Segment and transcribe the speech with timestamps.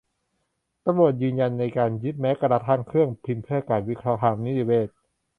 [0.85, 4.87] ตำรวจยืนยันในการยึดแม้กระทั่งเครื่องพิมพ์เพื่อการวิเคราะห์ทางนิติเวช